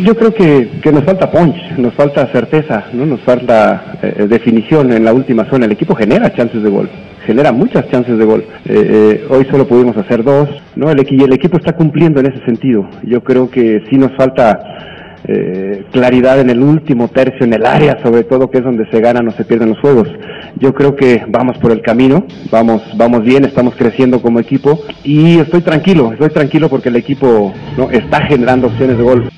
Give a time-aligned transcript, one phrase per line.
[0.00, 4.90] Yo creo que, que, nos falta punch, nos falta certeza, no nos falta eh, definición
[4.90, 5.66] en la última zona.
[5.66, 6.88] El equipo genera chances de gol,
[7.26, 8.42] genera muchas chances de gol.
[8.64, 10.90] Eh, eh, hoy solo pudimos hacer dos, ¿no?
[10.90, 12.88] El, y el equipo está cumpliendo en ese sentido.
[13.02, 14.78] Yo creo que sí nos falta
[15.92, 19.28] claridad en el último tercio, en el área sobre todo, que es donde se ganan
[19.28, 20.08] o se pierden los juegos.
[20.58, 25.38] Yo creo que vamos por el camino, vamos, vamos bien, estamos creciendo como equipo y
[25.38, 27.88] estoy tranquilo, estoy tranquilo porque el equipo ¿no?
[27.92, 29.30] está generando opciones de gol.